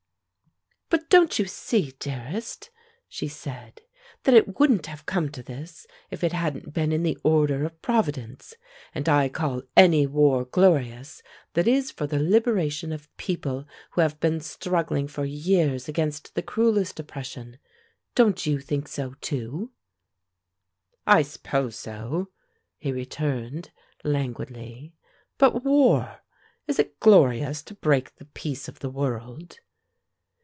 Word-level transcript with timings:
"But 0.89 1.09
don't 1.09 1.39
you 1.39 1.45
see, 1.45 1.93
dearest," 1.99 2.69
she 3.07 3.29
said, 3.29 3.81
"that 4.23 4.33
it 4.35 4.59
wouldn't 4.59 4.87
have 4.87 5.05
come 5.05 5.29
to 5.31 5.41
this, 5.43 5.87
if 6.09 6.21
it 6.21 6.33
hadn't 6.33 6.73
been 6.73 6.91
in 6.91 7.03
the 7.03 7.17
order 7.23 7.63
of 7.63 7.81
Providence? 7.81 8.55
And 8.95 9.07
I 9.07 9.29
call 9.29 9.61
any 9.77 10.05
war 10.05 10.43
glorious 10.43 11.21
that 11.53 11.65
is 11.67 11.91
for 11.91 12.07
the 12.07 12.19
liberation 12.19 12.91
of 12.91 13.13
people 13.15 13.65
who 13.91 14.01
have 14.01 14.19
been 14.19 14.41
struggling 14.41 15.07
for 15.07 15.23
years 15.23 15.87
against 15.87 16.35
the 16.35 16.41
cruelest 16.41 16.99
oppression. 16.99 17.57
Don't 18.15 18.45
you 18.45 18.59
think 18.59 18.87
so 18.89 19.15
too?" 19.21 19.71
"I 21.07 21.21
suppose 21.21 21.77
so," 21.77 22.31
he 22.77 22.91
returned, 22.91 23.71
languidly. 24.03 24.93
"But 25.37 25.63
war! 25.63 26.19
Is 26.67 26.79
it 26.79 26.99
glorious 26.99 27.61
to 27.63 27.75
break 27.75 28.15
the 28.15 28.25
peace 28.25 28.67
of 28.67 28.79
the 28.79 28.89
world?" 28.89 29.59